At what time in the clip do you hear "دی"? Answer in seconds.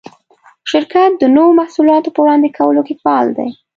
3.37-3.49